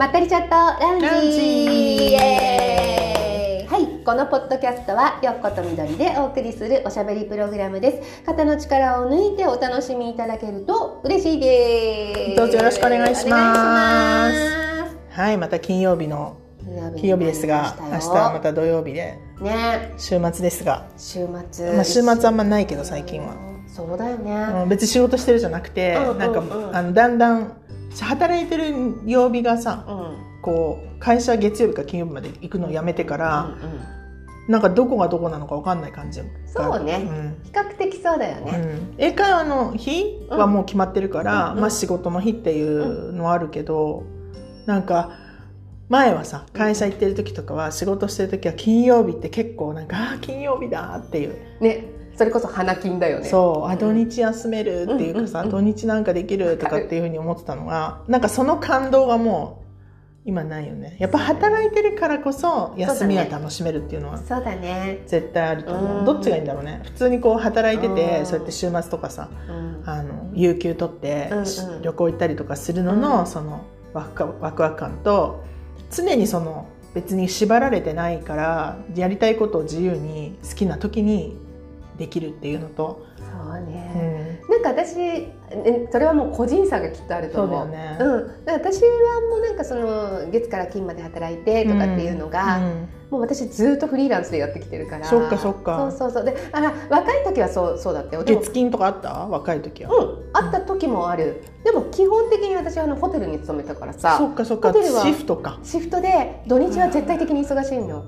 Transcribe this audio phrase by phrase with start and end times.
[0.00, 2.16] まったりチャットラウンジ。
[3.68, 8.24] はいこのポッドキャストはよっことみどりでお送りするおしゃべりプログラムです。
[8.24, 12.36] 肩の力を抜いてお楽しみいただけると嬉しいです。
[12.36, 14.36] どうぞよろしくお願いします。
[15.10, 16.38] はい、また金曜日の
[16.96, 19.92] 金曜日ですが、明日はまた土曜日でね。
[19.98, 21.74] 週末ですが、週末。
[21.74, 23.34] まあ週末あんまないけど最近は、
[23.66, 26.18] そうだよね、うん別に仕事してるじゃなくて、うんうんうん。
[26.18, 27.59] なんかあのだんだん
[27.98, 30.42] 働いてる曜日がさ、うん。
[30.42, 33.80] こう会社月曜日から金曜日まで行くのをやめてから、うんうん。
[34.48, 37.06] なんかどこがどこなのかわかんない感じがそうね。
[37.06, 37.36] うん。
[37.44, 38.94] 比較的そうだよね、うん。
[38.98, 41.60] 英会話の日はもう決まってるから、うん。
[41.60, 44.04] まあ仕事の日っていうのはあるけど、
[44.66, 45.12] なんか
[45.88, 51.84] 前はさ会社行ってる時とかは仕事してる時は金曜日って結構なんかあー金曜日だっていう、ね
[52.20, 53.24] それこそ花金だよね。
[53.30, 59.62] そうあ土日休めるっていうかさ、土日なんかできるとかっていうふうに思ってたのがなんかその感動がも
[60.26, 60.98] う今ないよね。
[61.00, 66.04] やっぱ働いてるからこそ休みは楽しめるっていうのはそうだね、絶対あると思う、うん。
[66.04, 66.82] どっちがいいんだろうね。
[66.84, 68.26] 普通にこう働いてて、うん。
[68.26, 69.82] そうやって週末とかさうん。
[69.86, 71.30] あの有給取って、
[71.80, 73.26] 旅行行ったりとかするのの、うん。
[73.26, 75.42] そのワクワクワク感と
[75.90, 81.48] 常にその別に縛られてないからやりたいことを自由に好きな時に
[82.00, 87.58] できるっていうのと、そううね、ん、なんか私えそれはもう個人差がきっとあると思う。
[87.60, 87.98] よね。
[88.00, 88.88] うん、私は
[89.30, 92.88] もうなんかその月から金まで働いてとかっていうのが、うん。
[93.10, 95.04] もう私ずっとフリーランスでやってきてるから。
[95.04, 95.90] そっかそっか。
[95.90, 96.24] そうそうそう。
[96.24, 98.24] であら若い時はそうそうだったよ。
[98.24, 99.26] 月金とかあった？
[99.26, 99.94] 若い時は。
[99.94, 100.30] うん。
[100.32, 101.42] あった時もある。
[101.64, 104.16] でも基本的に私はあのホテルに勤めたからさ。
[104.16, 104.72] そっかそっか。
[104.72, 105.58] ホテルはシフトか。
[105.62, 108.04] シフトで土日は絶対的に忙しいの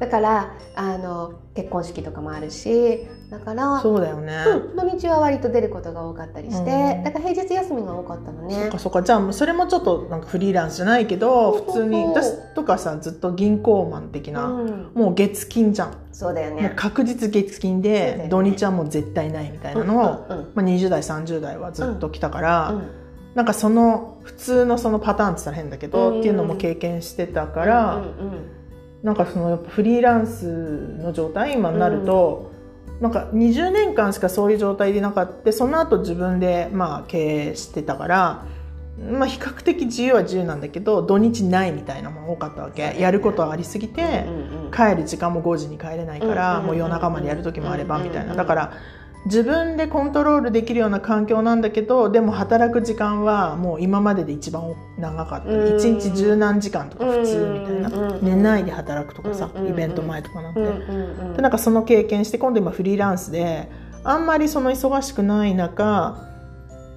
[0.00, 4.44] だからあの結婚式とかもあるしだからそうだよね。
[4.46, 7.04] うん、土日は割と出ることが多かったりして、うん。
[7.04, 8.54] だから平日休みが多かったのね。
[8.54, 9.02] そっかそっか。
[9.02, 15.94] じゃあそれもちょっとなんかフリーランスじゃないけど普通に私とかさずっと銀行マン的な、うん、もう月金じゃん。
[16.12, 16.72] そうだよね。
[16.74, 18.22] 確実月金そうだよね。
[18.24, 22.82] で土日はもう絶対ないみたいなのを、うんうんまあ、20代30代はずっと来たから、うん。
[23.34, 26.18] なんかその普通のそのパターンって言ったら変だけど、うん。
[26.20, 28.59] っていうのも経験してたから、うんうん
[29.02, 32.52] なんかそのやっぱフリーランスの状態今になると、
[33.00, 35.52] なんか20年間しかそういう状態でなかった。
[35.52, 38.46] その後自分でまあ経営してたから。
[39.00, 48.36] まあ、比較的自由は自由なんだけど土日ないみたいなのも多かったわけ、やることはありすぎて、うんうん帰る時間も5時に帰れないから、うんもう夜中までやる時もあればみたいな、うん。
[48.36, 48.72] だから
[49.26, 55.76] 自分でコントロールできるような環境なんだけどでも働く時間はもう今までで一番長かった、うん。
[55.76, 58.24] 一日十何時間とか普通みたいな、うん。
[58.24, 59.68] 寝ないで働くとかさ、うん。
[59.68, 60.54] イベント前とかなん。
[60.54, 60.60] て、
[61.36, 63.70] でなんかその経験して今度今フリーランスで
[64.04, 66.29] あんまりその忙しくない中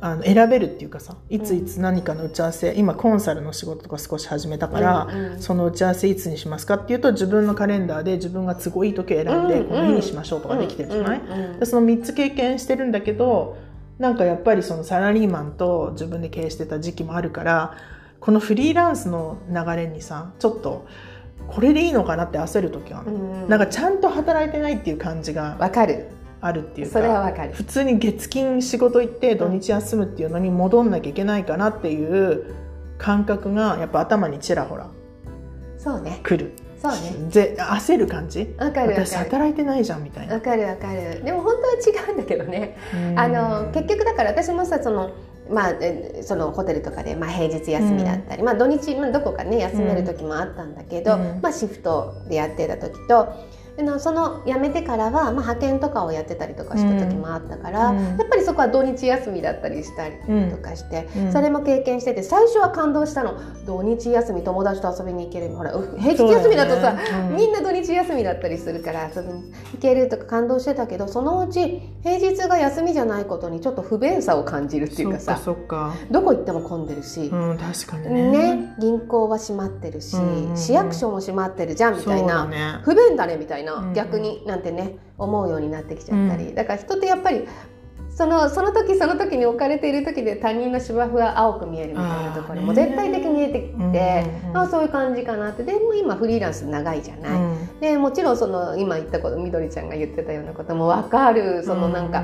[0.05, 13.57] あの選べるっていうかさいついつ何かの打ち合わせ、今コンサルの仕事とか少し始めたから、うんうんその打ち合わせいつにしますかっていうと自分のカレンダーで自分が都合いい時を選んで、うんこの日にしましょうとかできてるじゃない、うんうんその3つ経験してるんだけど
[13.97, 17.77] なんかやっぱりそのサラリーマンと自分で経営してた時期もあるから
[18.19, 20.85] このフリーランスの流れにさちょっと
[21.47, 23.49] これでいいのかなって焦る時はうん。
[23.49, 25.57] なんかちゃんと働いてないっていう感じが。
[25.59, 26.07] わかる
[26.45, 27.53] あるっていうそれはかわかる。
[27.53, 32.53] 普通に月金仕事行って土日休むっていうのに戻んなきゃいけないかなっていう
[32.97, 34.89] 感覚がやっぱ頭にちらほら
[35.77, 36.19] そうね。
[36.23, 36.51] 来る。
[36.81, 37.29] そうね。
[37.29, 38.53] ぜ焦る感じ？
[38.57, 39.25] わかるわ私かる。
[39.25, 40.35] 働いてないじゃんみたいな。
[40.35, 41.23] わかるわかる。
[41.23, 42.77] でも本当は違うんだけどね。
[43.15, 45.11] あの結局だから私もさその
[45.49, 51.39] まあ、えそのホテルとかで、まあ、平日休みだったり、まあ、土日、まあ、どこかね休める時もあったんだけど、うん。
[51.41, 53.27] まあ、シフトでやってた時と
[54.00, 58.17] その辞めてからは、まあ、派遣とかをやってたりとかした時もあったから、うん。
[58.17, 60.51] やっぱりそこは土日休みだったりしたりうん。
[60.51, 61.31] とかして、うん。
[61.31, 63.39] それも経験してて最初は感動したの。
[63.66, 65.50] 土日休み友達と遊びに行ける。
[65.56, 66.97] ほらう平日休みだとさ、
[67.35, 78.56] みんな土日休みだったりするから遊びに行けるとか感動してたけどそのうち平日が休みじゃないことにちょっと不便さを感じるっていうかさそっかどこ行っても混んでるし、うん確かにね。
[78.56, 80.57] ね、銀行は閉まってるし、うんうんうん。
[80.57, 82.81] 市役所も閉まってるじゃんみたいな、だね。
[82.83, 83.94] 不便だねみたいな、うんうん。
[83.94, 87.48] 逆になんてね思うようになってきちゃったり、うだから人ってやっぱり
[88.15, 94.57] そのその時その時に置かれている時で他人の芝生は青く見えるみたいなところも絶対的に出てきて、うんうんうん。
[94.57, 95.63] あそういう感じかなって。
[95.63, 97.80] でも今フリーランス長いじゃない、うん。
[97.80, 101.63] でもちろんその今言ったことみどりちゃんが言ってたようなことも分かる。
[101.63, 102.24] そのなんか、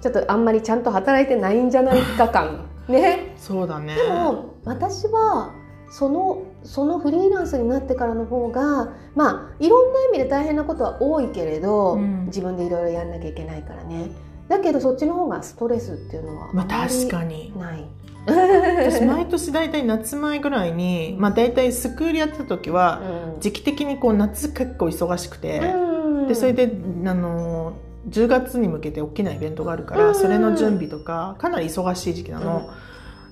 [0.00, 2.68] ちょっとあんまりちゃんと働いてないんじゃないか感。
[2.88, 3.34] ね。
[3.36, 3.94] そうだね。
[3.94, 5.52] でも私は
[5.90, 12.26] そのそのフリーランスになってからの方がまあいろんな意味で大変なことは多いけれど、うん。
[12.26, 14.10] 自分でいろいろやんなきゃいけないからね。
[14.48, 17.52] だけどそっちの方がストレスっていうのはまあ確かに。
[17.58, 17.84] ない。
[18.28, 23.00] 私毎年大体夏前ぐらいに、まあ、大体スクールやってた時は
[23.34, 23.40] うん。
[23.40, 26.28] 時期的にこう夏結構忙しくて、うん。
[26.28, 26.70] でそれで
[27.06, 27.72] あの
[28.10, 30.14] 10月に向けて大きなイベントがあるから、うん。
[30.14, 32.68] それの準備とかかなり忙しい時期なの、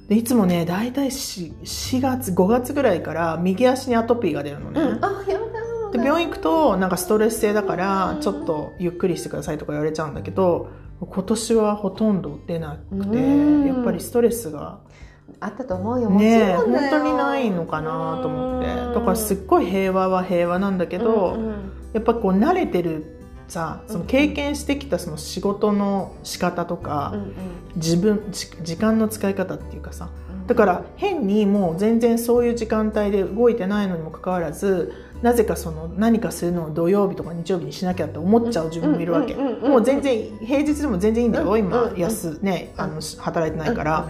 [0.08, 5.56] でいつもね大体 4, 4月5月ぐらいから右足にアトピーが出るのね、うん、あやだ
[5.90, 10.70] で病院行くとなんかストレス性だからうんちょっとゆっくりしてくださいとか言われちゃうんだけど
[11.00, 13.66] 今年はほとんど出なくてうん。
[13.66, 14.80] やっぱりストレスが
[15.40, 16.08] あったと思うよ。
[16.10, 18.68] ね本当にないのかなと思って。
[18.68, 21.72] うんだからすっごい平和は平和なんだけど、うんうん。
[21.92, 23.15] やっぱこう慣れてる
[23.48, 27.32] さその経験してきたその仕事の仕方とか、うん
[27.76, 39.34] 自分じ時間の使い方っていうかさうんだから変にもう全然そういう時間帯で動いてないのにもかかわらずなぜかその何かするのを土曜日とか日曜日にしなきゃって思っちゃう自分もいるわけ。
[39.34, 41.52] うんうんうんうんもう全然平日でも全然いいんだよ。
[41.52, 44.08] うん今うん安ねあの働いてないかうんら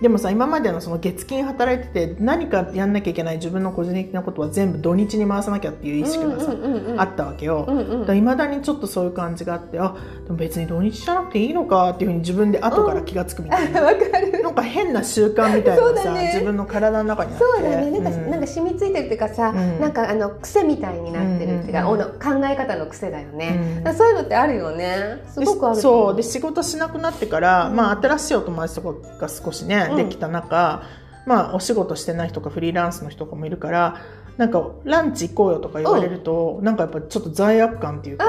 [0.00, 7.64] でもさ今までのその月金働いてて何かやんなきゃいけない自分の個人的なことは全部土日に回さなきゃっていう意識がさうんうんうんうんあったわけよ。
[7.68, 8.16] うんうん。
[8.16, 14.42] いまだにちょっとそういう感じがあってあでも別に土日じゃなくていいのかっていうふうに自分で後から気が付くみたいな、 わかる。
[14.42, 16.30] なんか変な習慣みたいなさ、ね。
[16.34, 17.44] 自分の体の中にあって。
[17.44, 17.90] そうだね。
[17.90, 19.80] なんか,、うんなんか染みついてるっていうかさ、うん。
[19.80, 23.94] なんかあの癖みたいになってるっていうか、うん考え方の癖だよね、うん。
[23.94, 25.22] そういうのってあるよね。
[25.28, 26.16] すごくあるそう。
[26.16, 29.96] で仕事しなくなってから、うんまあ、新しいお友達とかが少しね、うん。
[29.96, 30.82] できた中、
[31.26, 34.00] まあ、お仕事してない人とかフリーランスの人とかもいるから
[34.38, 38.24] なんかランチ行こうよとか言われると、なんかやっぱちょっと罪悪感っていうか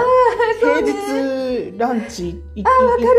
[0.60, 2.72] 平日ランチ行っ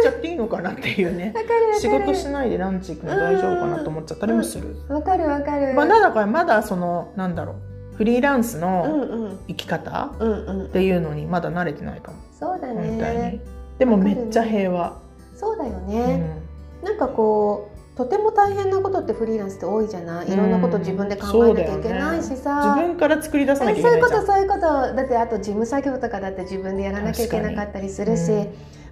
[0.03, 1.33] ちゃっていいのかなっていうね。
[1.79, 4.77] 仕事しないでランチ行くの大丈夫かなと思っちゃったりもする。
[4.89, 5.73] わかるわかる。
[5.75, 7.61] まあ、だからまだそのなんだろ
[7.95, 9.39] うフリーランスうんのうん。
[9.47, 12.19] 生き方っていうのにまだ慣れてないかも。
[12.33, 13.41] そうだね。
[13.79, 15.01] でもめっちゃ平和、
[15.37, 16.85] そうだようね、ん。
[16.85, 20.33] なんかこうとても大変なことってフリーランスって多いじゃない？
[20.33, 24.61] いろんなこと自分で考えなきゃいけないし自さ、分から作り出さなきゃいけそういうことそういうこと。
[24.61, 28.31] だってあと事務作業とかだって自分でやらなきゃいけなかったりするし、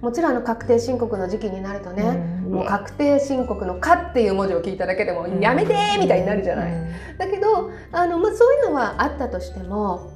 [0.02, 2.02] もちろんあの確定申告の時期になるとね、
[2.46, 2.52] うん。
[2.52, 6.72] もう確定申告の「か」っていう文字を聞いただけでもうん「やめて!」みたいになるじゃない？
[6.72, 7.18] うん。
[7.18, 10.12] だけどあの、まあ、そういうのはあったとしても、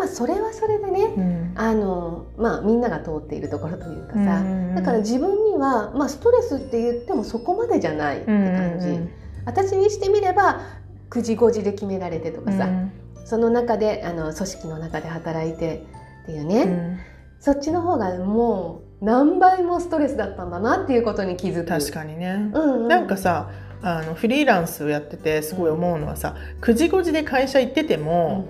[0.00, 1.52] まあ、それはそれでねうん。
[1.56, 9.10] あの、まあ、みんなが通っているところというかさ、うんだから自分には、まあ、ストレスって言ってもそこまでじゃないって感じ、うん
[9.46, 10.60] 私にしてみれば
[11.08, 12.92] 9時5時で決められてとかさ、うん。
[13.24, 15.86] その中であの組織の中で働いて
[16.24, 16.98] っていうね、うん。
[17.40, 21.66] そっちの方がもう何倍もストレスだったんだなっていうことに気づく。
[21.66, 23.50] 確かにね、うんうん、なんかさ
[23.82, 28.46] あのフリーランスをやっててすごい思うのはさ9時5時で会社行ってても、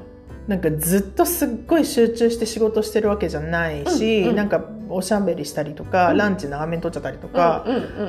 [0.49, 4.37] なんかずっとすっごい集中して仕事してるわけじゃないし、うんうん。
[4.37, 6.17] なんかおしゃべりしたりとか、うん。
[6.17, 7.65] ランチ長めに取っちゃったりとか、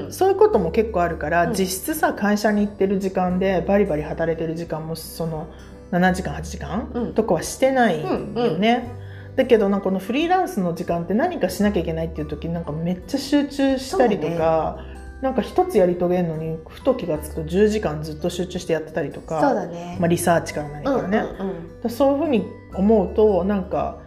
[0.09, 1.53] そういうことも結構あるから、うん。
[1.53, 5.47] 実質さ会社に行ってる時間でバリバリ働いてる時間もその
[5.91, 7.13] 7時間8時間、うん。
[7.13, 8.17] とかはしてないよ
[8.57, 8.89] ね。
[9.35, 14.83] だけどなこのフリーランスの時間って何かしなきゃいけないっていう時になんかめっちゃ集中したりとか、
[15.21, 19.97] なんか一つやり遂げるのにふと気がつくと10時間ずっと集中してやってたりとかそうだね。
[19.99, 21.81] まあ、リサーチから何からね、うんうんうん。
[21.81, 23.99] だそういうふうに思うとなんか、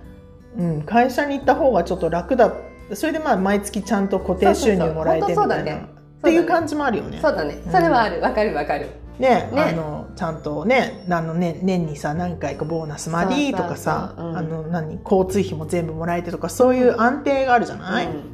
[0.57, 2.53] うん、会社に行った方がちょっと楽だ。
[2.93, 5.63] それでまあ毎月ちゃんと固定収入もらえてみたいな。
[5.63, 5.87] ね。
[6.19, 7.21] っていう感じもあるよね。
[7.23, 7.63] そうだね。
[7.65, 7.69] う。
[7.69, 7.73] ん。
[7.73, 8.21] それはある。
[8.21, 8.89] わかるわかる。
[9.21, 9.63] ねね。
[9.63, 14.37] あのちゃんとねあの、ね、年にさ何回かボーナスまりとかさうん。
[14.37, 18.34] あの何交通費も全部もらえてとかそういう安定があるじゃない、うん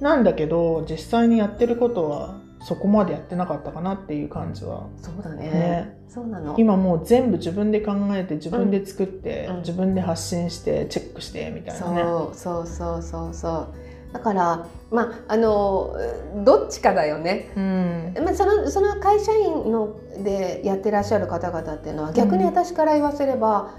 [0.00, 6.54] なんだけど実際にやってることはそこまでやってなかったかなっていう感じはそうだねねそうなの。
[6.58, 12.02] 今もう全部自分で考えて自分で作って、うん自分で発信してチェックしてみたいなね。
[12.02, 14.12] そうそうそうそうそう。
[14.12, 15.94] だからまああの
[16.44, 17.52] どっちかだよね。
[17.56, 23.74] うんまあそのその会社員のでやってらっしゃる方々っていうのは逆に私から言わせれば、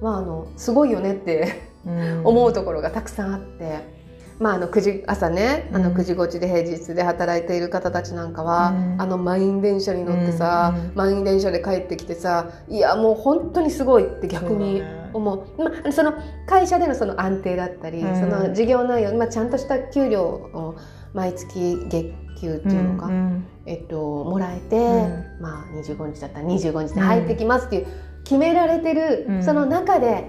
[0.00, 1.52] まああのすごいよねって
[1.86, 3.93] うん 思うところがたくさんあって。
[4.38, 5.96] まあ、あの9時朝ねあのうん。
[5.96, 9.02] 9時5時で平日で働いている方たちなんかは、うん。
[9.02, 15.62] あの満員電車に乗ってさ、うん満員電車で帰ってきてさいやもう本当にすごいって逆に思う。
[15.62, 16.14] まあ、その
[16.46, 18.20] 会社でのその安定だったり、うん。
[18.20, 20.76] その事業内容、まあ、ちゃんとした給料を
[21.12, 25.40] 毎月月給っていうのか、んえっと、もらえて、ん。
[25.40, 27.86] まあ、25日だったら25日で入ってきますっていう
[28.24, 29.42] 決められてる、うん。
[29.44, 30.26] その中で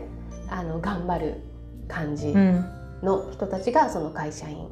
[0.49, 1.41] あの頑張る
[1.87, 2.74] 感じうん
[3.05, 4.67] の人たちがその会社員。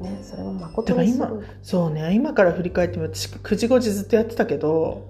[0.00, 1.28] ね、それも誠にすごい。
[1.62, 5.08] そうね今から振り返ってみると私9時5時ずっとやってたけど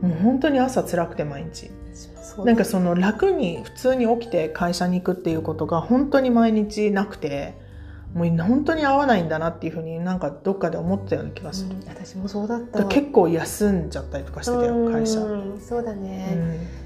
[0.00, 1.70] もう本当に朝辛くて毎日
[2.44, 7.54] なんかその楽に普通に起きて会社に行くっていうことが本当に毎日なくて
[8.14, 12.84] もう本当に合わないんだなっていうふうになんかどっかで思ったような気がする、うん私もそうだった。
[12.84, 16.34] 結構休んじゃったりとかしてたよ会社、うんそうだうね、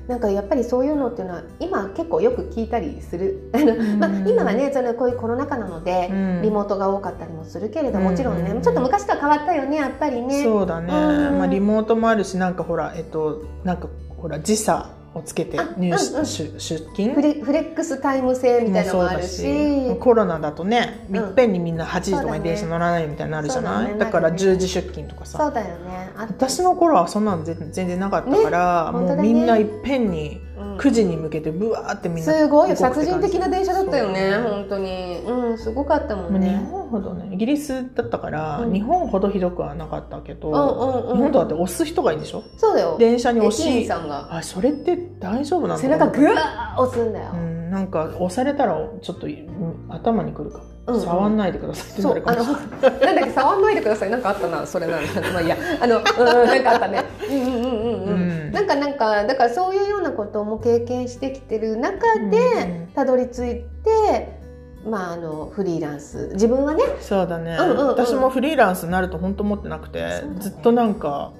[0.06, 0.08] ん。
[0.08, 3.50] なんかやっぱりそういうのっていうのは今結構よく聞いたりする。
[3.52, 3.78] あの、ん。
[4.00, 6.42] まあ、今はねそのこういうコロナ禍なので、うん。
[6.42, 10.42] リモートが多かったりもするけれどもちろんね、うんちょっと昔とは変わったよねやっぱりね。
[10.42, 11.38] そうだね、うん。
[11.38, 15.98] まあ、リモートもあるしなんかほらえっとなんかほら時差をつけて入あうんうん。
[15.98, 16.24] 出
[16.58, 16.58] 出
[16.94, 17.14] 勤。
[17.14, 19.96] フレックスタイム制みたいなのもあるし。
[20.00, 21.16] コロナだとねうん。
[21.16, 23.98] いっぺんにみんな8時とかに電車乗らないみたいになるじゃない？
[23.98, 24.10] だ,、ね。
[24.10, 24.52] からなるね。
[24.52, 25.38] 10時出勤とかさ。
[25.38, 26.10] そうだよね。
[26.16, 29.22] 私の頃はそんなの全全然なかったから、もうね本当だね。
[29.22, 30.47] みんないっぺんにうん
[30.78, 35.22] 9時に向けてブワーってみんなすごい殺人的な電車だったよね本当に。
[35.26, 36.64] うんすごかったもんね。
[36.70, 38.72] 本ほどねイギリスだったから、うん。
[38.72, 41.16] 日本ほどひどくはなかったけど、うんうんうん。
[41.16, 42.44] 日本とだって押す人がいいんでしょ？
[42.56, 42.96] そうだよ。
[42.98, 44.36] 電車に押しさんが。
[44.36, 47.30] あそれって大丈夫なんだ背中グワー押すんだよ。
[47.34, 50.58] うん、なんか押されたらちょっとうん頭にくるか。
[50.58, 51.00] も、うんうん。
[51.02, 53.00] 触んないでくださいってなるかもしれない。
[53.00, 54.10] なんだっけ触んないでください。
[54.10, 54.92] なんかあったなそれな
[55.32, 55.56] まあいいや。
[55.80, 57.04] あのうんなんかあったね。
[57.28, 64.38] うんうんうんうんうん、うんなんかなんかだからそういうようなことも経験してきてる中うんでたどり着いて、
[64.84, 66.30] まああのフリーランス。
[66.32, 66.82] 自分はね。
[67.00, 67.86] そうだね、うんうんうん。
[67.88, 70.22] 私もフリーランスになると本当思ってなくて、ね。
[70.38, 71.32] ずっとなんか、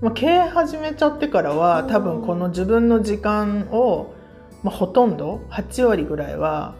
[0.00, 1.88] まあ、経営始めちゃってからは、うん。
[1.88, 4.14] 多分この自分の時間を、
[4.62, 6.74] まあ、ほとんど8割ぐらいは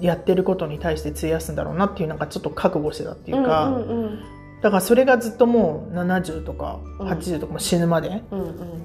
[0.00, 4.20] やってることに対して費やすんだろうなっていうなんかちょっと覚悟してたっていうか、うんうん
[4.64, 7.08] だからそれがずっともう70とかうん。
[7.08, 8.22] 80とかも死ぬまで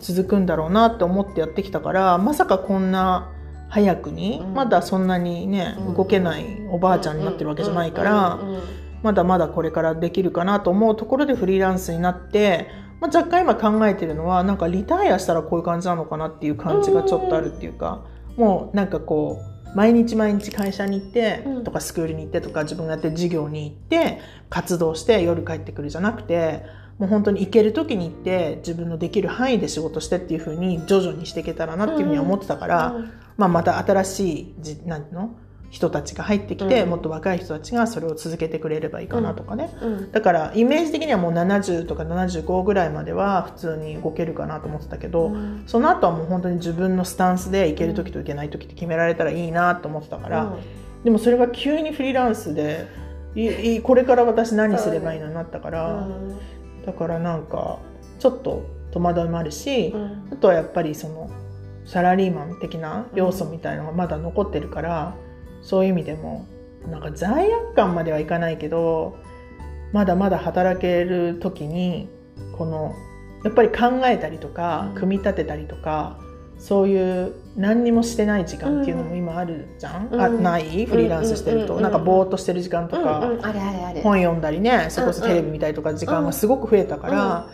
[0.01, 3.31] 続くんだろうなって思ってやってきたからまさかこんな
[3.69, 4.53] 早くに、うん。
[4.53, 5.93] まだそんなにね、うん。
[5.93, 8.39] 動けないおばあちゃんになってるわけじゃないから、
[9.03, 12.67] まだまだこれからできるかなと思うところでフリーランスになって、
[12.99, 18.03] まあ、若干今考えてるのはなんかリタイアしたらこういう感じなのかなっていう感じがちょっとあるっていうか、
[18.35, 21.63] もうなんかこう毎日毎日会社に行ってうん。
[21.63, 26.63] とかスクールに行ってとか自分がやってる授業に行って活動して夜帰ってくるじゃなくて
[26.97, 33.11] もう本当に行ける時に行って自分のできる範囲で仕事してっていう風に徐々にしていけたらなっていうふうには思ってたから、うん。
[33.37, 35.35] まあ、また新しいじなんていうの？
[35.69, 36.89] 人たちが入ってきて、うん。
[36.89, 40.11] もっと若い人たちがそれを続けてくれればいいかなとかね、うん。
[40.11, 45.63] だからイメージ的にはもう70とか75ぐらいまでは普通に動けるかなと思ってたけど、うん。
[45.67, 50.53] その後はもう本当に自分のスタンスでいける時といけない時って決められたらいいなと思ってたから、
[51.03, 52.87] でもそれが急にフリーランスで
[53.35, 56.07] いいこれから私何すればいいのになったから、
[56.85, 57.79] だからなんか
[58.17, 60.29] ちょっと戸惑いもあるし、うん。
[60.31, 61.29] あとはやっぱりその
[61.85, 65.15] サラリーマン的な要素みたいのがまだ残ってるから、
[65.61, 66.45] そういう意味でも
[66.89, 69.17] なんか罪悪感まではいかないけど
[69.91, 72.09] まだまだ働ける時に
[72.57, 72.95] この
[73.43, 74.99] やっぱり考えたりとかうん。
[74.99, 76.19] 組み立てたりとか、
[76.57, 80.21] そういう何にもしてない時間っていうのも今あるじゃん、うん。
[80.21, 80.85] あない？
[80.85, 81.81] フリーランスしてると、うん。
[81.81, 83.31] なんかぼーっとしてる時間とか、
[84.03, 87.49] 本読んだりねそれこそテレビ見たりとか時間がすごく増えたから、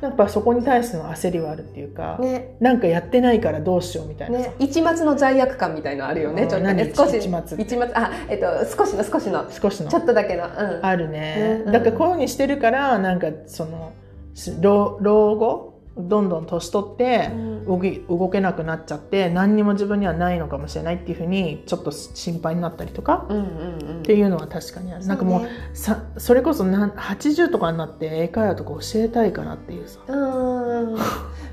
[0.00, 2.56] やっぱそこに対しての焦りはあるっていうか、ね。
[2.60, 6.48] なんかやってないからどうしようみたいなさ、ね、一末の罪悪感みたいのあるよね、うん。
[6.48, 9.50] ちょっとね何少し一末一末あえっと少しの少しの。
[9.50, 9.90] 少しの。
[9.90, 11.72] ちょっとだけの、うん、あるね、うん。
[11.72, 13.92] だからこういうふうにしてるからなんかその
[15.00, 15.67] 老後
[15.98, 17.48] どんどん年取ってうん。
[17.68, 30.00] 動き動けなくなっちゃって何にも自分にはないのかもしれないっていうふうにちょっと心配になったりとかっていうのは確かにある、なんかもうさそれこそなん80とかになって英会話とか教えたいかなっていうさ。
[30.08, 30.98] うん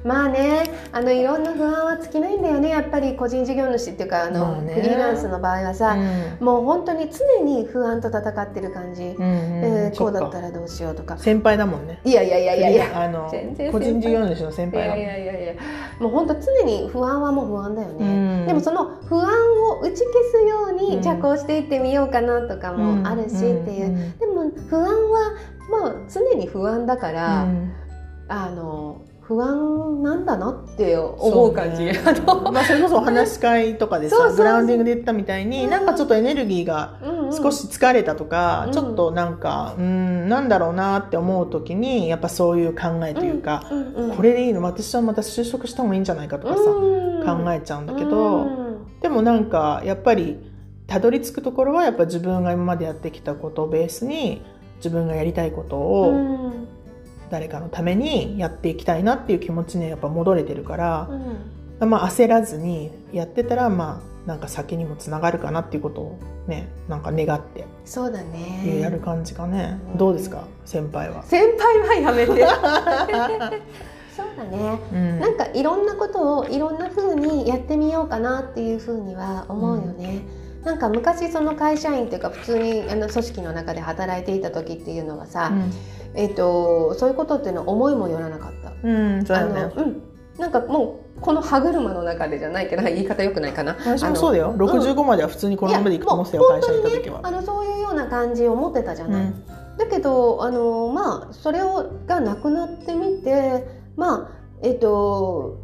[0.05, 2.69] まあねあのいろんな不安は尽きないんだよね。
[2.69, 5.97] やっぱり個人事業主っていうかあの、フリーランスの場合はさ、
[6.39, 9.25] もう本当に常に不安と戦ってる感じ、うんうん
[9.87, 11.17] えーこうだったらどうしようとか。
[11.17, 11.99] 先輩だもんね。
[12.03, 12.69] いやいやいやいや。
[12.69, 13.31] いやあの
[13.71, 14.99] 個人事業主の先いやい輩だもん。
[14.99, 15.53] やいやいや
[15.99, 18.47] もう本当常に不安はもう不安だよね、うん。
[18.47, 19.27] でもその不安
[19.71, 21.01] を打ち消すように、うん。
[21.01, 24.91] じゃあこうしていってみようかなとかもあるしっていう、んでも不安は
[25.81, 27.73] もう常に不安だから、うん。
[28.27, 31.99] あの不安なんだなって思う感じ、そね。
[32.05, 36.99] あのまあ、それこそお話し会とかでさグラウンディングで言ったみたいに、うんなんかちょっとエネルギーが
[37.31, 40.29] 少し疲れたとか、うんちょっとなんかうん。
[40.29, 43.63] なんだろうなって思う時にやっぱそういう考えというか、
[44.15, 44.61] これでいいの？
[44.61, 48.77] 私はまた就職した方がいいんじゃないかとかさ、考えちゃうんだけど、うん。
[49.01, 50.39] でもなんかやっぱり
[50.87, 54.43] たどり着くところはやっぱ自分が今までやってきたことをベースに
[54.77, 56.64] 自分がやりたいことを、うん
[57.29, 61.09] 誰かのためにやっていきたいなっていう気持ちにやっぱ戻れてるから
[61.79, 68.79] う、んまあ、焦らずにやってたらまあなんか先にもつながるかなっていうことをねなんか願ってそうだね。
[68.81, 71.23] やる感じかね、うんどうですか先輩は？
[71.23, 72.45] 先輩はやめて。
[74.15, 74.79] そうだね。
[74.93, 75.19] うん。
[75.19, 80.21] なんかいろんなことをいろんな風にやってみようかなっていう風には思うよね。
[80.63, 85.51] なんか昔その会社員っていうか普通にあの組織の中で働いていた時っていうのはさ、
[86.15, 88.71] えーと、そういうことっていうのは思いもよらなかった。
[88.83, 90.01] うんそうだね、うん、
[90.37, 93.75] なんかもうこの歯車の中でじゃないけど言い方よくないかな。
[93.79, 94.53] 私もそうだよ。
[94.55, 99.43] 65までは普通にこのままでいくと思ってたよ、会社行った時は、あのそういうような感じを持ってたじゃない、うん、
[99.77, 104.29] だけどあのまあそれをがなくなってみてまあ
[104.61, 105.57] えっ、ー、と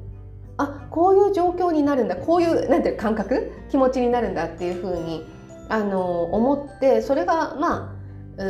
[0.58, 2.16] あこういう状況になるんだ。
[2.16, 3.52] こういうなんていう感覚？
[3.70, 5.26] 気持ちになるんだっていうふうに
[5.70, 8.01] あの思ってそれがまあ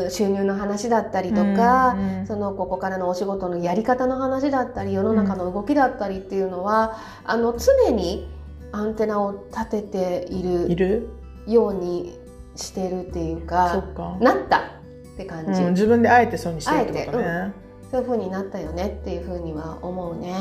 [0.10, 8.30] 収入の話だったりとか、うんうん、そのここからのお仕事のやり方の話だったり世の中の動きだったりっていうのは、うん、あの常に
[8.72, 11.10] アンテナを立てている
[11.48, 12.18] ように
[12.56, 13.84] してるっていうか
[14.20, 20.36] なったって感じ、うん、自分であえてそうにしてるってことね、うん、そういうふうになったよねっていうふうには思うね。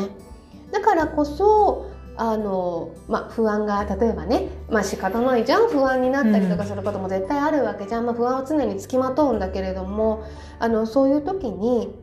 [0.71, 10.25] だからこそあの、まあ、不安が例えばね、まあ仕方ないじゃん不安になったりとかすることも絶対あるわけじゃん、まあ、不安は常につきまとうんだけれども
[10.59, 11.95] あのそういう時に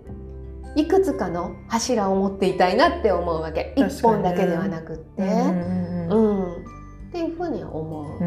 [0.76, 3.74] いくつかの柱を持っていたいなって思うわけ。
[3.76, 5.24] 一本だけではなくって。
[5.24, 6.16] うん、う
[6.60, 6.78] ん。
[7.08, 8.27] っていうふうに思う、うん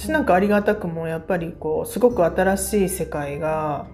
[0.00, 3.86] 私なんかありがたくもやっぱりこうすごく新しい世界が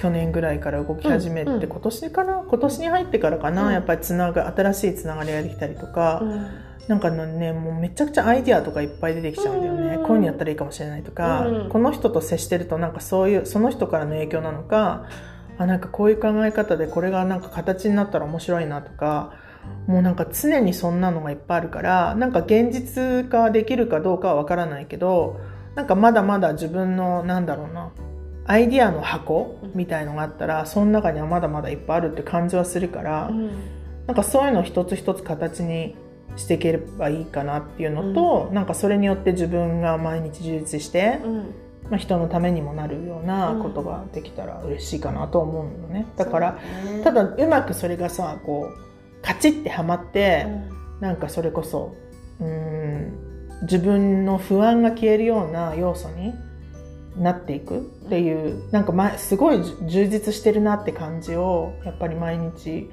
[0.00, 2.44] 去年ぐらいから動き始めて、うんうん、今年かな？
[2.48, 6.46] 今年に入ってからかな、うん、やっぱりつなが新しいつながりができたりとか、うん、
[6.86, 15.08] なんかねもうめちゃくちゃアイディアとかいっぱい出てきちゃうんだよね、うん、こういうのやったらいいかもしれないとか、この人と接してるとなんかそういうその人からの影響なのか
[15.58, 19.32] あなんかこういう考え方でこれがなんか形になったら面白いなとか
[19.86, 25.40] もうなんか常にそんなのがいっぱいあるからなんか現実化できるかどうかはわからないけど
[25.74, 27.92] なんかまだまだ自分のなんだろうな
[28.46, 33.50] アイディアの箱みたいのがあったらその中にはまだまだいっぱいあるって感じはするから、うん、
[34.06, 35.96] なんかそういうのを一つ一つ形に
[36.36, 41.36] していければいいかなっていうのと、うん、なんかそれによって自分が毎日充実して、うん、
[41.90, 46.06] まあ、人のためにもなるようなことができたら嬉しいかなと思うのね。
[46.16, 46.52] だから、
[46.84, 48.93] ね、ただうまくそれがさこう
[49.24, 50.50] カチッてはまって、う
[50.98, 51.96] ん、なんかそれこそ
[52.40, 53.24] うん
[53.62, 56.34] 自分の不安が消えるような要素に
[57.16, 62.90] なっていくっていうなんか、ま、すごい充実してるなって感じをやっぱり毎日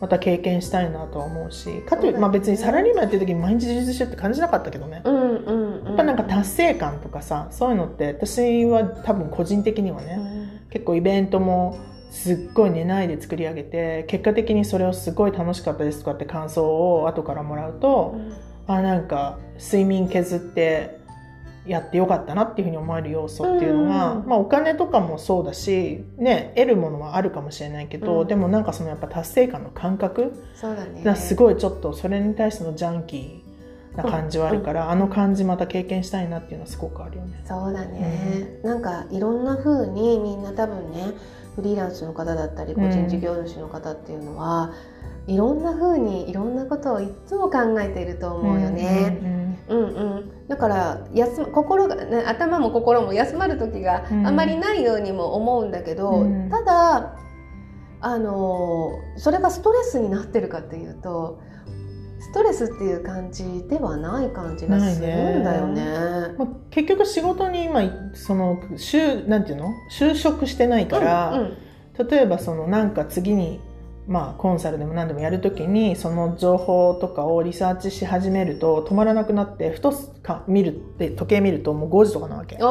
[0.00, 11.78] また経験したいなとは思うしかという、まあ、別にサラリーマンやってる時に毎日充実してるって感じなかったけどね、うんうんうん、やっぱなんか達成感とかさそういうのって私は多分個人的にはね、うん、結構イベントも
[12.14, 18.14] すっごい寝ないで作り上げて結果的にそれをすごい楽しかったですとかって感想を後からもらうと、
[18.68, 21.00] うん、あなんか睡眠削って
[21.66, 37.42] やってよかったなっていうふうに思える要素っていうのが、うん、まあ、お金とかもそうだし、ね、得るものはあるかもしれないけど、うん、でもなんかそのやっぱ達成感の感覚そうだ、ね、すごいちょっとそれに対してのジャンキーな感じはあるから、うん、あの感じまた経験したいなっていうのはすごくあるよね。
[37.44, 41.12] そうだね、なんかいろんな風にみんな多分ね
[41.56, 44.72] フリーランスの方だったり個人事業主の方っていうのは、
[45.26, 49.18] うん、いろんな風にいろんなことをいつも考えていると思うよね。
[49.22, 49.84] うんうん、う
[50.20, 57.16] ん、だから休心が、ね、頭も心も休まる時があまりないようにも思うんだけど、うん、ただ
[58.00, 61.53] あのそれがストレスになってるかっていうとス
[62.34, 65.84] トレスっていう感じではない感じがするんだよね。
[65.84, 66.34] ね。
[66.36, 69.72] まあ、結局仕事に今その就なんていうの？
[69.90, 71.40] 就職してないから、うん
[71.98, 73.60] うん、例えばそのなんか次に
[74.06, 79.92] まあ、コンサルでも何でもやるときにその情報とかをリサーチし始めると止まらなくなってふと
[80.22, 82.66] か見るって時計見るともう5時とかなわけあ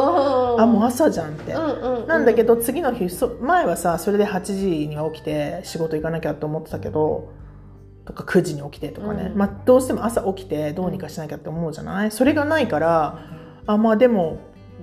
[0.68, 3.10] もう朝じゃんって、うんうんうん、なんだけど次の日
[3.42, 7.34] 前はさそれで8時には起きて仕事行かなきゃと思ってたけど
[8.06, 12.12] とか9時に起きてとかね、うん、まあ、どうしても朝起きてどうにかしなきゃって思うじゃない？
[12.12, 13.20] それがないから
[13.66, 14.40] あまあでも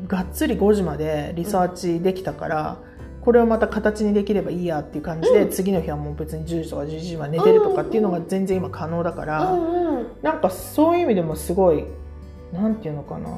[0.06, 2.78] がっつり5時までリサーチできたから、
[3.20, 11.84] これをまた形にできればいいやっていう感じで、うん、次の日はもう別に10時とか11時は寝てるとかっていうのが全然今可能だから、うんうん、なんかそういう意味でもすごい
[12.52, 13.28] なんていうのかな。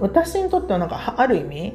[0.00, 1.74] 私にとってはなんかある意味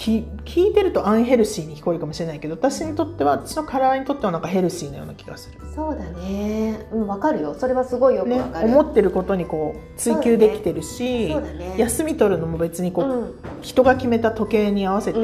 [0.00, 5.60] 聞いてるとアンヘルシーに聞こえるかもしれないけど私にとっては私の体にとってはなんかヘルシーなような気がする。
[5.74, 6.86] そうだね。
[6.90, 7.54] うん分かるよ。
[7.54, 15.20] それはすごいよくわかる、ね、思ってることにこう追求できてるし、ねね、休み取るのも別にこう、うん、人が決めた時計に合わせて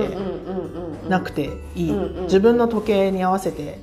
[1.08, 3.78] なくていい、うんうん、自分の時計に合わせて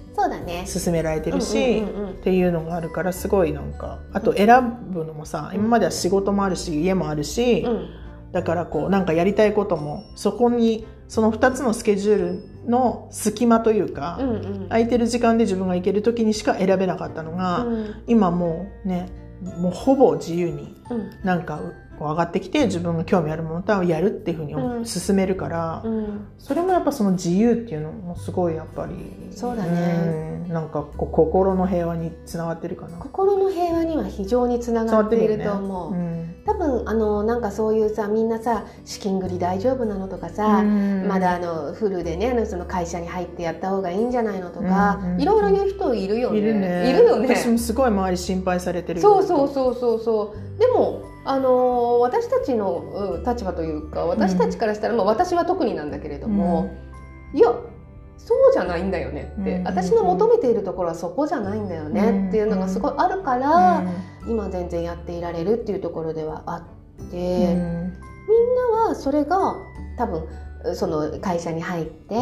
[0.66, 4.48] 進められてるし、っていうのがあるからすごいなんかあと選
[4.92, 8.03] ぶのもさ今までは仕事もあるし家もあるし、うん
[8.34, 19.10] だからこうなんかやりたいこともそこにその2つのスケジュールの隙間というか、うんうん、空いてる時間で自分が行ける時にしか選べなかったのが、うん、今もうね
[19.60, 20.74] もうほぼ自由に、
[21.24, 21.60] なんか
[22.00, 26.28] こう上がってきて自分が興味あるものをやるっていうふうにうん進めるから、うん。
[26.40, 28.96] それもやっぱその自由っていうのもすごいやっぱり
[29.32, 30.46] そうだね。
[30.48, 30.54] うん。
[30.54, 32.98] なんかこう心の平和につながってるかな。
[32.98, 41.08] 心の平和には非常につながっていると思う、うん多分あのなんかそういうさみんなさ資金繰り大丈夫なのとかさ、うん。
[41.08, 46.38] まだあのフルでねあのその会社に入ってやった方がいいんじゃないのとか、いろいろ言う人いるよね。
[46.38, 46.90] いるね。
[46.90, 47.34] いるよね。
[47.34, 50.60] 私もすごい周り心配されてるそうそうそうそうそう。
[50.60, 56.70] でもあの私たちのうん立場というか私たちからしたら、まあ、私は特になんだけれども、
[57.34, 57.54] いや
[58.18, 59.64] そうじゃないんだよねって、うん。
[59.64, 63.90] 私の求めているところはそこじゃないんだよねっていうのがすごいあるかうら、ん
[64.28, 67.94] 今全然やっていられるっていうところではあって、うん。
[68.30, 69.56] みんなはそれが
[69.98, 70.28] 多分
[70.76, 72.16] その会社に入って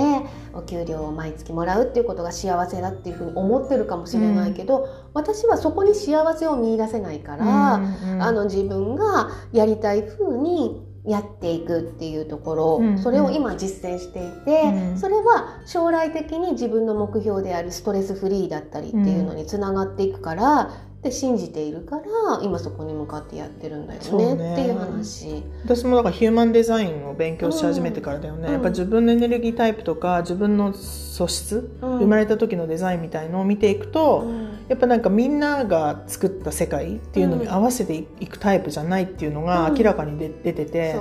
[0.53, 7.79] お給料を毎月もらうっていうことが幸せだっていうふうに思ってるかもしれないけど、私はそこに幸せを見出せないから、う
[8.15, 12.97] んあの自分がやりたい風にやっていくっていうところ、うん。
[12.97, 14.97] それを今実践していて、うん。
[14.97, 20.71] それは将来的に自分の目標であるストレスフリーだったりっていうのにつながっていくから、
[21.03, 22.03] で信じているから
[22.43, 24.53] 今そこに向かってやってるんだよねね。
[24.53, 25.43] っていう話。
[25.65, 28.53] 私もだからヒューマンデザインを勉強し始めてからだよね、うん。
[28.53, 31.97] やっぱ自分のエネルギータイプとか自分の素質、うん。
[31.97, 34.49] 生まれた時のデザインみたいのを見ていくと、うん。
[34.67, 39.75] やっぱなんかみんなが作った世界っていうのに合わせていくタイプじゃないっていうのがうん。
[39.75, 40.99] 明らかに出出てて、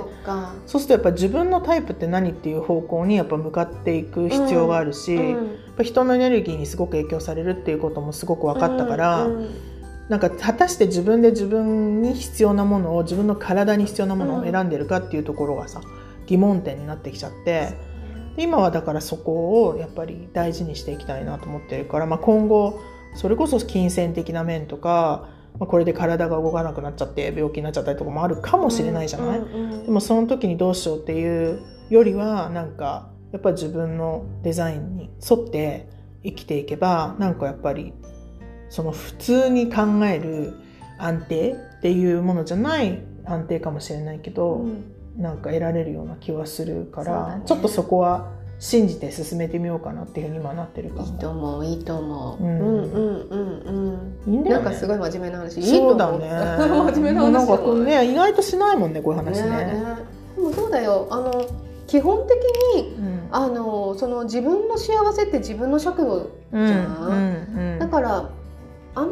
[0.65, 5.57] そうするとやっぱ自分のタイプって何っていう方向にやっぱ向かっていく必要があるし、やっうん。
[5.77, 9.27] ぱ人のエネルギーにすごく影響されるっていうこともすごく分かったから、
[10.11, 15.79] なんか果たして自分で自分に必要なものを自分の体に必要なものを選んでるかっていうところがさ
[16.27, 17.77] 疑問点になってきちゃって
[18.35, 22.81] で今はだからそこをやっぱり大事にしていきたいなと思ってるから、まあ、今後
[23.15, 29.39] それこそ金銭的な面とか、まあ、これで体が動かなくなっちゃって病気になっちゃったりとかもあるかもしれないじゃない、
[29.85, 35.87] でもその時にどうしようっていうよりはなんかやっぱ自分のデザインに沿って
[36.21, 37.93] 生きていけばなんかやっぱり
[38.71, 40.53] その普通に考える
[40.97, 44.83] 安定っていうものじゃない安定かもしれないけど、うん。
[45.17, 47.43] なんか得られるような気はするから、ね。
[47.45, 52.43] ちょっとそこは信じて進めてみようかなっていうふうに今なってるかいいとら思ういいと思う。
[52.43, 54.33] ううんんうんうんうん。
[54.33, 54.63] いいんだよね。
[54.63, 55.61] なんかすごい真面目な話。
[55.61, 56.29] そうだね。
[56.31, 59.49] 真面目な話なんかね意外としないもんねこういう話ね。
[59.49, 59.83] ね
[60.37, 61.07] でもそうだよ。
[61.09, 61.45] あの
[61.87, 62.37] 基本的
[62.77, 63.21] にうん。
[63.31, 67.79] あのその自分の幸せって自分の尺度うんじゃんうんうん。
[67.79, 68.29] だから
[68.95, 69.11] あんま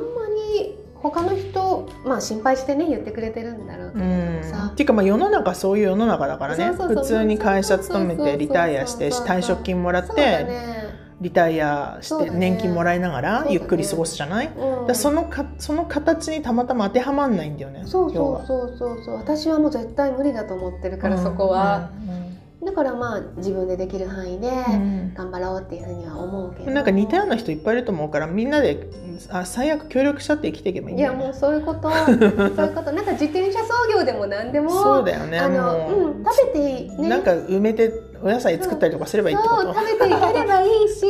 [0.56, 4.76] り他の人まあ心配してね言ってくれてるんだろうけうどん、さっ。
[4.76, 6.72] ていうかまあ世の中そういう世の中だからね。
[6.72, 10.80] 普通に会社勤めてリタイアして退職金もらって、ね。
[11.22, 14.88] リタイアして年金もらいながらゆっくり過ごすじゃない、うん。
[14.88, 19.16] らそのかその形にたまたま当てはまんないんだよねそうそうそうそう。
[19.16, 21.24] 私はもう絶対無理だと思ってるから、うん。
[21.24, 22.29] そこは、うん
[22.64, 25.14] だからまあ自分でできる範囲でうん。
[25.14, 28.90] 頑張ろうっていうふうには思うけど、なんか似たような人いっぱいいると思うからみんなで
[29.30, 31.26] あ最悪協力しちゃって生きていけばいいんいやだよね。
[31.26, 31.90] もうそういうこと。
[31.92, 32.92] そういうこと。
[32.92, 36.02] なんか自転車操業でも何でもそうだよねあのもう。
[36.02, 37.10] うん、食べていいね。
[37.10, 37.92] なんか埋めて
[38.22, 39.62] お野菜作ったりとかすればいいってこと。
[39.64, 41.06] そう食べていければいいし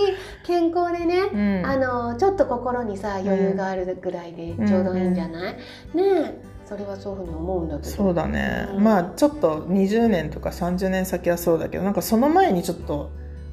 [0.46, 1.66] 健康でね、うん。
[1.66, 5.60] あのちょっと心にさ余裕があるぐらいでちょうどいいんじゃない、ね
[5.96, 7.90] えそれはそういうふうに思うんだけど。
[7.90, 8.84] そうだね、うん。
[8.84, 13.12] まあちょっと20年とか30年先はそうだけどなんかその前にちょっと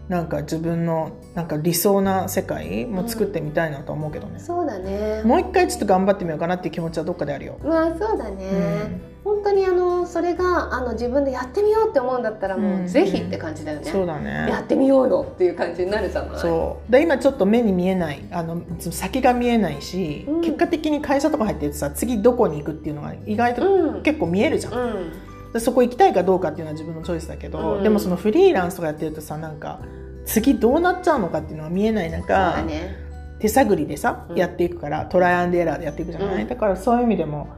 [0.08, 5.22] なんか自分のなんか理想な世界も作ってみたいなと思うけどね、そうだね。
[5.24, 12.84] もう一回ちょっと頑張ってみようかなっていう気持ちはどっかであるよ、まあそうだね、本当にあのそれがあの自分でやってみようって思うんだったらもうん。
[12.84, 16.38] うぜひって感じだよね、そうだやねってみようよっていう感じになるじゃない。
[16.38, 20.40] そうで今ちょっと目に見えないあの先が見えないし、うん。
[20.42, 24.02] 結果的に会社とか入っててさ次どこに行くっていうのが意外とうん。
[24.02, 25.52] 結構見えるじゃん、うん。
[25.52, 27.82] でそこ行きたいかどうかっていうのは自分のチョイスだけど、うん。
[27.82, 29.80] でもそのフリーランスとかやってるとさなんか
[30.24, 33.04] 次どうなっちゃうのかっていうのが見えない中、だね。
[33.38, 34.36] 手探りでさ、うん。
[34.36, 36.48] やっていくからトライアンドエラーでやっていくじゃない、うん。
[36.48, 37.48] だからそういう意味でも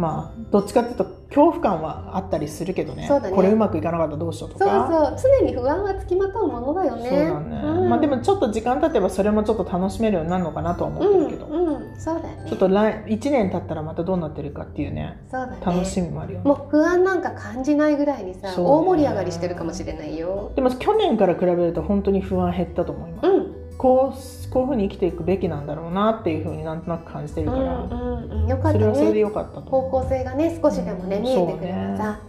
[0.00, 3.06] まあどっちかっていうと恐怖感はあったりするけどね。
[3.06, 3.36] そうだね。
[3.36, 5.30] これうまくいかなかったらどうしようとそうかそう。
[5.40, 7.08] 常に不安はつきまとうものだよね。
[7.08, 7.88] そうだね、うん。
[7.90, 12.46] まあでもちょっと時間経てばそれもちょっと楽しめるようになるのかなとは思ってるけど、うん、うん、そうだね。
[12.48, 15.58] ちょっと来1年経ったらまたどうなってるかっていうねそうだね。
[15.64, 16.44] 楽しみもあるよね。
[16.46, 20.52] もう不安なんか感じないぐらいにさ、大盛り上がりしてるかもしれないよ。
[20.56, 27.94] でも去年から比べると本当に不安減ったと思います、うんこうこういうふうに生きていくべきなんだろうなっていうふうになんとなく感じてるから、うんう
[28.26, 28.46] んうん。
[28.46, 32.20] よかったそれはそれでねよかったと方向性がね少しでもね、うん見えてくればさ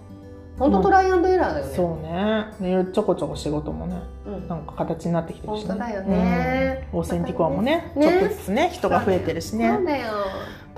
[0.58, 1.74] 本当トライアンドエラーだよね。
[1.76, 2.46] そうね。
[2.86, 4.48] でちょこちょこ仕事もねうん。
[4.48, 5.68] なんか形になってきてるしね。
[5.68, 6.88] 本当だよね。
[6.94, 7.00] うん。
[7.00, 8.08] オーセンティコアもねね。
[8.08, 10.14] ちょっとずつね人が増えてるしそうねだよ。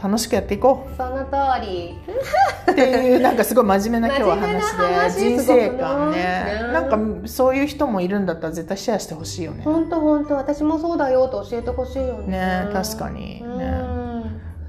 [0.01, 1.31] 楽しくやっていこその通
[1.61, 1.97] り。
[2.67, 6.59] うっていうなんかすごい真面目な今日は話で人生観ね。
[6.73, 9.63] なんかそういう人もいるんだったら絶対シェアしてほしいよね。
[9.63, 10.35] 本当本当。
[10.35, 12.27] 私もそうだよと教えてほしいよね。
[12.27, 13.41] ね確かに。
[13.43, 13.57] うん。
[13.57, 14.03] ね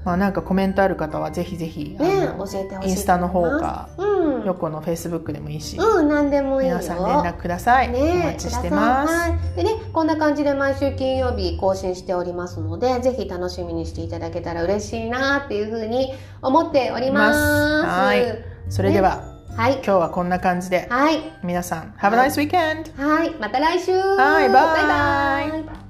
[0.05, 2.89] まあなんかコメントある方はぜひぜひあねの教えてほしい。
[2.91, 3.43] インスタの方。
[3.59, 3.89] か。
[3.97, 4.14] うん。
[4.45, 6.77] 横のフェイスブックでもいいしうん何でもいいよ。
[6.77, 7.89] 皆さん連絡ください。
[7.89, 9.13] おね待ちしてます。
[9.13, 17.39] はい、でねこんな感じで毎週金曜日更新しておりますのでぜひ楽しみにしていただけたら嬉しいなっていうふうに思っております。
[17.87, 18.45] はい。
[18.69, 19.73] それでははい。
[19.75, 21.19] 今日はこんな感じではい。
[21.43, 22.95] 皆さん Have a nice weekend!
[23.01, 23.31] はい。
[23.39, 23.97] また来週。
[23.97, 25.84] はいバイバイ